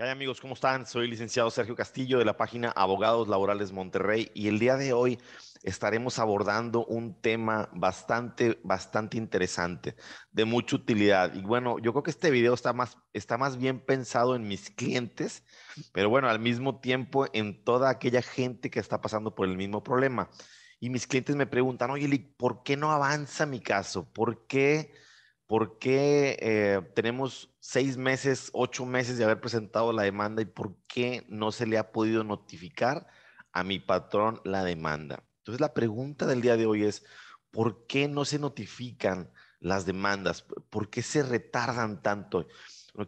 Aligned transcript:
¿Qué 0.00 0.08
amigos? 0.08 0.40
¿Cómo 0.40 0.54
están? 0.54 0.86
Soy 0.86 1.08
licenciado 1.08 1.50
Sergio 1.50 1.76
Castillo 1.76 2.18
de 2.18 2.24
la 2.24 2.38
página 2.38 2.70
Abogados 2.70 3.28
Laborales 3.28 3.70
Monterrey 3.70 4.30
y 4.32 4.48
el 4.48 4.58
día 4.58 4.76
de 4.76 4.94
hoy 4.94 5.18
estaremos 5.62 6.18
abordando 6.18 6.86
un 6.86 7.20
tema 7.20 7.68
bastante, 7.74 8.58
bastante 8.64 9.18
interesante, 9.18 9.96
de 10.32 10.46
mucha 10.46 10.76
utilidad. 10.76 11.34
Y 11.34 11.42
bueno, 11.42 11.78
yo 11.80 11.92
creo 11.92 12.02
que 12.02 12.12
este 12.12 12.30
video 12.30 12.54
está 12.54 12.72
más, 12.72 12.96
está 13.12 13.36
más 13.36 13.58
bien 13.58 13.78
pensado 13.78 14.34
en 14.34 14.48
mis 14.48 14.70
clientes, 14.70 15.44
pero 15.92 16.08
bueno, 16.08 16.30
al 16.30 16.38
mismo 16.38 16.80
tiempo 16.80 17.26
en 17.34 17.62
toda 17.62 17.90
aquella 17.90 18.22
gente 18.22 18.70
que 18.70 18.80
está 18.80 19.02
pasando 19.02 19.34
por 19.34 19.48
el 19.48 19.58
mismo 19.58 19.82
problema. 19.82 20.30
Y 20.78 20.88
mis 20.88 21.06
clientes 21.06 21.36
me 21.36 21.46
preguntan, 21.46 21.90
oye, 21.90 22.08
¿por 22.38 22.62
qué 22.62 22.78
no 22.78 22.90
avanza 22.90 23.44
mi 23.44 23.60
caso? 23.60 24.10
¿Por 24.10 24.46
qué? 24.46 24.94
¿Por 25.50 25.78
qué 25.80 26.36
eh, 26.40 26.80
tenemos 26.94 27.52
seis 27.58 27.96
meses, 27.96 28.50
ocho 28.52 28.86
meses 28.86 29.18
de 29.18 29.24
haber 29.24 29.40
presentado 29.40 29.92
la 29.92 30.04
demanda 30.04 30.42
y 30.42 30.44
por 30.44 30.76
qué 30.86 31.26
no 31.28 31.50
se 31.50 31.66
le 31.66 31.76
ha 31.76 31.90
podido 31.90 32.22
notificar 32.22 33.08
a 33.50 33.64
mi 33.64 33.80
patrón 33.80 34.40
la 34.44 34.62
demanda? 34.62 35.24
Entonces 35.38 35.60
la 35.60 35.74
pregunta 35.74 36.24
del 36.24 36.40
día 36.40 36.56
de 36.56 36.66
hoy 36.66 36.84
es, 36.84 37.04
¿por 37.50 37.88
qué 37.88 38.06
no 38.06 38.24
se 38.24 38.38
notifican 38.38 39.32
las 39.58 39.86
demandas? 39.86 40.42
¿Por 40.42 40.88
qué 40.88 41.02
se 41.02 41.24
retardan 41.24 42.00
tanto? 42.00 42.46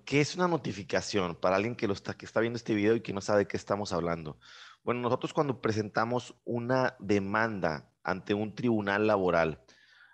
¿Qué 0.04 0.20
es 0.20 0.34
una 0.34 0.48
notificación 0.48 1.36
para 1.36 1.54
alguien 1.54 1.76
que, 1.76 1.86
lo 1.86 1.92
está, 1.92 2.14
que 2.14 2.26
está 2.26 2.40
viendo 2.40 2.56
este 2.56 2.74
video 2.74 2.96
y 2.96 3.02
que 3.02 3.12
no 3.12 3.20
sabe 3.20 3.38
de 3.38 3.46
qué 3.46 3.56
estamos 3.56 3.92
hablando? 3.92 4.36
Bueno, 4.82 5.00
nosotros 5.00 5.32
cuando 5.32 5.60
presentamos 5.60 6.34
una 6.44 6.96
demanda 6.98 7.88
ante 8.02 8.34
un 8.34 8.52
tribunal 8.52 9.06
laboral, 9.06 9.62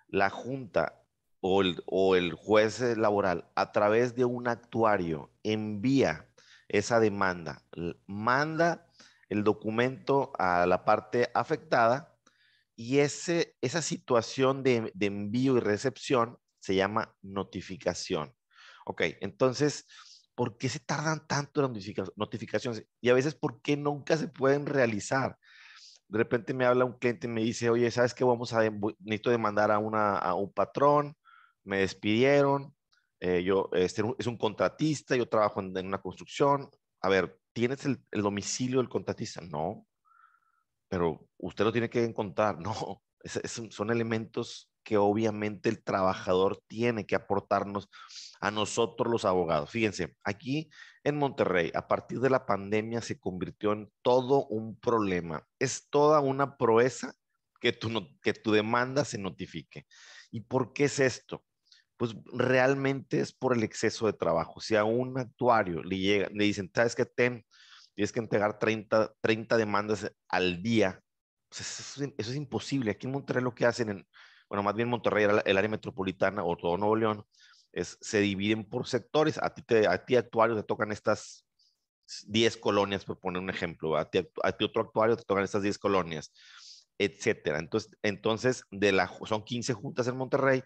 la 0.09 0.29
Junta 0.29 0.98
o 1.41 2.16
el, 2.16 2.33
juez 2.33 2.80
laboral 2.97 3.48
a 3.55 3.73
través 3.73 4.15
de 4.15 4.24
un 4.24 4.48
actuario 4.48 5.30
envía 5.42 6.29
esa 6.69 7.01
demanda, 7.01 7.62
manda 8.06 8.87
el 9.29 9.45
documento 9.45 10.32
a 10.38 10.66
la 10.66 10.85
parte 10.85 11.30
afectada 11.35 12.15
y 12.76 12.98
ese, 12.98 13.57
esa 13.60 13.82
situación 13.82 14.63
de, 14.63 14.93
envío 15.01 15.57
y 15.57 15.60
recepción 15.60 16.38
se 16.60 16.74
llama 16.74 17.15
notificación. 17.23 18.35
Ok, 18.85 19.02
entonces, 19.20 19.87
¿por 20.35 20.57
qué 20.59 20.68
se 20.68 20.80
tardan 20.80 21.26
tanto 21.26 21.63
las 21.63 21.70
notificaciones? 22.16 22.85
Y 23.01 23.09
a 23.10 23.15
veces, 23.15 23.35
¿por 23.35 23.60
qué 23.63 23.76
nunca 23.76 24.16
se 24.16 24.29
pueden 24.29 24.66
realizar? 24.66 25.38
De 26.09 26.18
repente 26.18 26.54
me 26.54 26.65
habla 26.65 26.85
un 26.85 26.98
cliente 26.98 27.26
y 27.26 27.30
me 27.30 27.43
dice, 27.43 27.68
oye, 27.70 27.91
¿sabes 27.91 28.15
qué? 28.15 28.24
Vamos 28.24 28.52
a, 28.54 28.63
necesito 29.01 29.30
demandar 29.30 29.70
a, 29.70 29.79
una, 29.79 30.16
a 30.16 30.35
un 30.35 30.52
patrón 30.52 31.16
me 31.69 31.80
despidieron, 31.80 32.74
eh, 33.21 33.43
yo 33.45 33.69
este, 33.73 34.02
es 34.19 34.27
un 34.27 34.38
contratista, 34.38 35.16
yo 35.16 35.29
trabajo 35.29 35.61
en, 35.61 35.87
una 35.87 36.01
construcción. 36.01 36.71
A 37.02 37.09
ver, 37.09 37.38
¿tienes 37.52 37.85
el, 37.85 38.02
domicilio 38.10 38.79
del 38.79 38.88
contratista? 38.88 39.43
No, 39.43 39.87
pero 40.88 41.29
usted 41.37 41.65
lo 41.65 41.73
tiene 41.73 41.91
que 41.91 42.05
encontrar. 42.05 42.59
No, 42.63 43.02
son 43.71 43.91
elementos 43.91 44.71
que 44.85 44.97
obviamente 44.97 45.69
el 45.69 45.83
trabajador 45.83 46.63
tiene 46.69 47.05
que 47.05 47.16
aportarnos 47.16 47.91
a 48.41 48.51
nosotros 48.51 49.10
los 49.10 49.25
abogados. 49.25 49.71
Fíjense, 49.71 50.16
aquí 50.23 50.71
en 51.05 51.19
Monterrey, 51.19 51.71
a 51.75 51.88
partir 51.88 52.21
de 52.21 52.30
la 52.30 52.47
pandemia 52.47 53.03
se 53.03 53.19
convirtió 53.19 53.73
en 53.73 53.93
todo 54.03 54.47
un 54.47 54.79
problema. 54.79 55.47
Es 55.59 55.88
toda 55.91 56.21
una 56.21 56.57
proeza 56.57 57.13
que 57.60 57.73
tu, 57.73 57.91
que 58.23 58.32
tu 58.32 58.53
demanda 58.53 59.05
se 59.05 59.19
notifique. 59.19 59.87
¿Y 60.30 60.43
por 60.43 60.73
qué 60.73 60.85
es 60.85 61.01
esto? 61.01 61.45
Pues 61.99 62.15
realmente 62.32 63.21
es 63.21 63.32
por 63.32 63.54
el 63.54 63.65
exceso 63.65 64.06
de 64.06 64.12
trabajo. 64.12 64.60
Si 64.60 64.77
a 64.77 64.84
un 64.84 65.19
actuario 65.19 65.82
le, 65.82 65.99
llega, 65.99 66.28
le 66.32 66.44
dicen, 66.44 66.71
sabes 66.72 66.94
que 66.94 67.04
ten, 67.04 67.44
tienes 67.94 68.12
que 68.12 68.21
entregar 68.21 68.59
30, 68.59 69.12
30 69.21 69.56
demandas 69.56 70.10
al 70.28 70.62
día, 70.62 71.03
pues 71.49 71.60
eso, 71.60 72.04
es 72.16 72.34
imposible. 72.37 72.92
Aquí 72.92 73.06
en 73.06 73.12
Monterrey 73.12 73.42
lo 73.42 73.54
que 73.54 73.66
hacen, 73.66 73.91
en, 73.91 74.06
bueno, 74.48 74.62
más 74.62 74.76
bien 74.76 74.88
Monterrey, 74.88 75.26
el 75.44 75.59
área 75.59 75.69
metropolitana 75.69 76.44
o 76.44 76.56
todo 76.56 76.76
Nuevo 76.76 76.94
León, 76.94 77.25
es, 77.72 77.98
se 78.00 78.20
dividen 78.20 78.65
por 78.65 78.86
sectores. 78.86 79.36
A 79.42 79.53
ti, 79.53 79.62
te, 79.62 79.88
a 79.88 80.04
ti 80.04 80.15
actuario 80.15 80.54
te 80.54 80.62
tocan 80.62 80.92
estas 80.92 81.44
10 82.28 82.56
colonias, 82.59 83.04
por 83.04 83.19
poner 83.19 83.42
un 83.42 83.50
ejemplo. 83.50 83.97
A 83.97 84.09
ti, 84.09 84.20
a 84.44 84.53
ti 84.53 84.65
otro 84.65 84.82
actuario 84.82 85.16
te 85.16 85.25
tocan 85.25 85.42
estas 85.42 85.62
10 85.62 85.78
colonias, 85.78 86.32
etcétera. 86.97 87.59
Entonces, 87.59 87.91
entonces 88.03 88.62
de 88.70 88.92
la, 88.92 89.10
son 89.26 89.42
15 89.42 89.75
juntas 89.75 90.06
en 90.06 90.16
Monterrey 90.16 90.62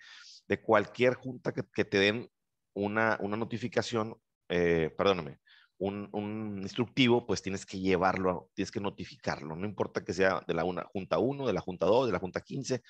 de 0.52 0.60
cualquier 0.60 1.14
junta 1.14 1.52
que, 1.52 1.84
te 1.84 1.98
den 1.98 2.30
una, 2.74 3.16
una 3.20 3.38
notificación, 3.38 4.14
eh, 4.50 4.94
perdóname, 4.98 5.38
un, 5.78 6.10
un, 6.12 6.58
instructivo, 6.60 7.26
pues 7.26 7.40
tienes 7.40 7.64
que 7.64 7.80
llevarlo, 7.80 8.50
tienes 8.52 8.70
que 8.70 8.78
notificarlo. 8.78 9.56
No 9.56 9.64
importa 9.64 10.04
que 10.04 10.12
sea 10.12 10.42
de 10.46 10.52
la 10.52 10.64
una, 10.64 10.84
Junta 10.92 11.18
1, 11.18 11.46
de 11.46 11.52
la 11.54 11.62
Junta 11.62 11.86
2, 11.86 12.06
de 12.06 12.12
la 12.12 12.18
Junta 12.18 12.42
15, 12.42 12.82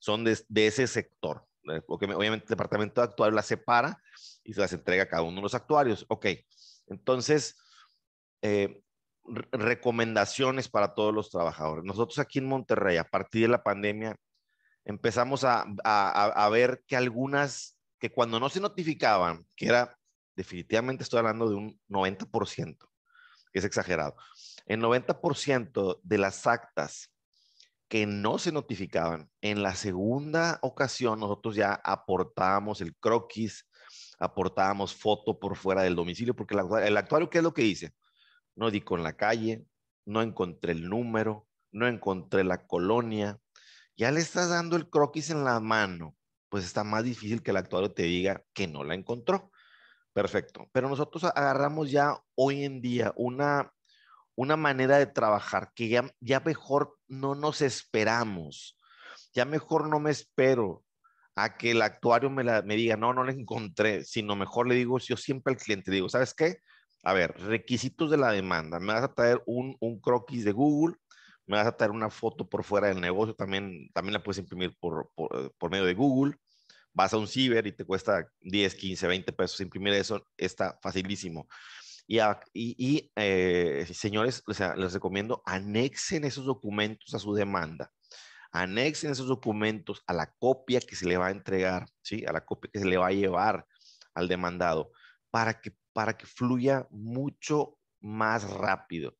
son 0.00 0.24
de, 0.24 0.36
de 0.48 0.66
ese 0.66 0.88
sector. 0.88 1.46
Eh, 1.72 1.82
porque 1.86 2.06
obviamente 2.06 2.46
el 2.46 2.50
departamento 2.50 3.00
de 3.00 3.06
actuarios 3.06 3.36
las 3.36 3.46
separa 3.46 4.02
y 4.42 4.52
se 4.52 4.60
las 4.60 4.72
entrega 4.72 5.04
a 5.04 5.08
cada 5.08 5.22
uno 5.22 5.36
de 5.36 5.42
los 5.42 5.54
actuarios. 5.54 6.04
Ok, 6.08 6.26
entonces, 6.88 7.56
eh, 8.42 8.82
recomendaciones 9.52 10.68
para 10.68 10.94
todos 10.94 11.14
los 11.14 11.30
trabajadores. 11.30 11.84
Nosotros 11.84 12.18
aquí 12.18 12.40
en 12.40 12.46
Monterrey, 12.46 12.96
a 12.96 13.04
partir 13.04 13.42
de 13.42 13.48
la 13.48 13.62
pandemia, 13.62 14.16
empezamos 14.84 15.44
a, 15.44 15.64
a, 15.84 16.48
ver 16.50 16.84
que 16.86 16.96
algunas, 16.96 17.76
que 17.98 18.10
cuando 18.10 18.38
no 18.38 18.48
se 18.48 18.60
notificaban, 18.60 19.46
que 19.56 19.66
era 19.66 19.98
definitivamente 20.36 21.02
estoy 21.02 21.18
hablando 21.18 21.48
de 21.48 21.56
un 21.56 21.80
90%, 21.88 22.76
que 23.52 23.58
es 23.58 23.64
exagerado, 23.64 24.16
el 24.66 24.80
90% 24.80 26.00
de 26.02 26.18
las 26.18 26.46
actas 26.46 27.10
que 27.88 28.06
no 28.06 28.38
se 28.38 28.52
notificaban, 28.52 29.30
en 29.40 29.62
la 29.62 29.74
segunda 29.74 30.58
ocasión 30.62 31.20
nosotros 31.20 31.54
ya 31.54 31.74
aportábamos 31.84 32.80
el 32.80 32.96
croquis, 32.96 33.66
aportábamos 34.18 34.94
foto 34.94 35.38
por 35.38 35.56
fuera 35.56 35.82
del 35.82 35.94
domicilio, 35.94 36.34
porque 36.34 36.54
el 36.54 36.96
actuario, 36.96 37.30
¿qué 37.30 37.38
es 37.38 37.44
lo 37.44 37.54
que 37.54 37.62
dice? 37.62 37.94
No 38.56 38.70
di 38.70 38.80
con 38.80 39.02
la 39.02 39.16
calle, 39.16 39.64
no 40.06 40.22
encontré 40.22 40.72
el 40.72 40.88
número, 40.88 41.46
no 41.72 41.86
encontré 41.86 42.44
la 42.44 42.66
colonia, 42.66 43.38
ya 43.96 44.10
le 44.10 44.20
estás 44.20 44.48
dando 44.48 44.76
el 44.76 44.88
croquis 44.88 45.30
en 45.30 45.44
la 45.44 45.60
mano, 45.60 46.16
pues 46.48 46.64
está 46.64 46.84
más 46.84 47.04
difícil 47.04 47.42
que 47.42 47.50
el 47.50 47.56
actuario 47.56 47.92
te 47.92 48.04
diga 48.04 48.42
que 48.52 48.66
no 48.66 48.84
la 48.84 48.94
encontró. 48.94 49.50
Perfecto. 50.12 50.68
Pero 50.72 50.88
nosotros 50.88 51.24
agarramos 51.24 51.90
ya 51.90 52.16
hoy 52.36 52.64
en 52.64 52.80
día 52.80 53.12
una, 53.16 53.72
una 54.36 54.56
manera 54.56 54.98
de 54.98 55.06
trabajar 55.06 55.72
que 55.74 55.88
ya, 55.88 56.10
ya 56.20 56.40
mejor 56.40 56.96
no 57.08 57.34
nos 57.34 57.60
esperamos. 57.60 58.78
Ya 59.32 59.44
mejor 59.44 59.88
no 59.88 59.98
me 59.98 60.12
espero 60.12 60.84
a 61.34 61.56
que 61.56 61.72
el 61.72 61.82
actuario 61.82 62.30
me, 62.30 62.44
la, 62.44 62.62
me 62.62 62.76
diga, 62.76 62.96
no, 62.96 63.12
no 63.12 63.24
la 63.24 63.32
encontré, 63.32 64.04
sino 64.04 64.36
mejor 64.36 64.68
le 64.68 64.76
digo, 64.76 64.98
yo 64.98 65.16
siempre 65.16 65.52
al 65.52 65.58
cliente 65.58 65.90
digo, 65.90 66.08
¿sabes 66.08 66.32
qué? 66.32 66.58
A 67.02 67.12
ver, 67.12 67.36
requisitos 67.40 68.10
de 68.10 68.16
la 68.16 68.30
demanda. 68.30 68.78
Me 68.78 68.92
vas 68.92 69.02
a 69.02 69.12
traer 69.12 69.42
un, 69.46 69.76
un 69.80 70.00
croquis 70.00 70.44
de 70.44 70.52
Google 70.52 70.96
me 71.46 71.56
vas 71.56 71.66
a 71.66 71.76
traer 71.76 71.90
una 71.90 72.10
foto 72.10 72.48
por 72.48 72.64
fuera 72.64 72.88
del 72.88 73.00
negocio, 73.00 73.34
también, 73.34 73.90
también 73.92 74.14
la 74.14 74.22
puedes 74.22 74.38
imprimir 74.38 74.76
por, 74.78 75.10
por, 75.14 75.70
medio 75.70 75.84
de 75.84 75.94
Google. 75.94 76.36
Vas 76.92 77.12
a 77.12 77.18
un 77.18 77.26
ciber 77.26 77.66
y 77.66 77.72
te 77.72 77.84
cuesta 77.84 78.28
10, 78.40 78.74
15, 78.74 79.06
20 79.06 79.32
pesos 79.32 79.60
imprimir 79.60 79.94
eso, 79.94 80.26
está 80.36 80.78
facilísimo. 80.82 81.48
Y, 82.06 82.20
y, 82.52 83.10
eh, 83.16 83.86
señores, 83.92 84.42
les 84.76 84.92
recomiendo, 84.92 85.42
anexen 85.46 86.24
esos 86.24 86.44
documentos 86.44 87.14
a 87.14 87.18
su 87.18 87.34
demanda. 87.34 87.90
Anexen 88.52 89.10
esos 89.10 89.26
documentos 89.26 90.02
a 90.06 90.12
la 90.12 90.32
copia 90.38 90.80
que 90.80 90.94
se 90.94 91.06
le 91.06 91.16
va 91.16 91.26
a 91.26 91.32
entregar, 91.32 91.86
¿sí? 92.02 92.24
A 92.26 92.32
la 92.32 92.44
copia 92.44 92.70
que 92.72 92.78
se 92.78 92.86
le 92.86 92.96
va 92.96 93.08
a 93.08 93.12
llevar 93.12 93.66
al 94.14 94.28
demandado 94.28 94.92
para 95.30 95.60
que, 95.60 95.74
para 95.92 96.16
que 96.16 96.26
fluya 96.26 96.86
mucho 96.90 97.78
más 98.00 98.48
rápido. 98.48 99.16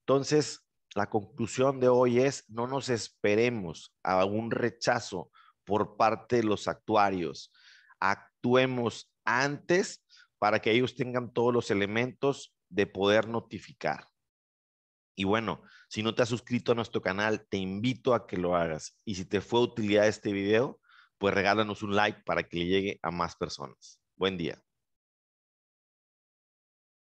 Entonces, 0.00 0.63
la 0.94 1.10
conclusión 1.10 1.80
de 1.80 1.88
hoy 1.88 2.20
es, 2.20 2.48
no 2.48 2.66
nos 2.66 2.88
esperemos 2.88 3.94
a 4.02 4.24
un 4.24 4.50
rechazo 4.50 5.30
por 5.64 5.96
parte 5.96 6.36
de 6.36 6.44
los 6.44 6.68
actuarios. 6.68 7.52
Actuemos 7.98 9.12
antes 9.24 10.04
para 10.38 10.60
que 10.60 10.70
ellos 10.70 10.94
tengan 10.94 11.32
todos 11.32 11.52
los 11.52 11.70
elementos 11.70 12.54
de 12.68 12.86
poder 12.86 13.28
notificar. 13.28 14.08
Y 15.16 15.24
bueno, 15.24 15.62
si 15.88 16.02
no 16.02 16.14
te 16.14 16.22
has 16.22 16.28
suscrito 16.28 16.72
a 16.72 16.74
nuestro 16.74 17.00
canal, 17.00 17.46
te 17.48 17.56
invito 17.56 18.14
a 18.14 18.26
que 18.26 18.36
lo 18.36 18.56
hagas. 18.56 18.98
Y 19.04 19.14
si 19.14 19.24
te 19.24 19.40
fue 19.40 19.60
utilidad 19.60 20.06
este 20.06 20.32
video, 20.32 20.80
pues 21.18 21.34
regálanos 21.34 21.82
un 21.82 21.94
like 21.94 22.22
para 22.24 22.42
que 22.44 22.58
le 22.58 22.66
llegue 22.66 22.98
a 23.02 23.10
más 23.10 23.36
personas. 23.36 24.00
Buen 24.16 24.36
día. 24.36 24.62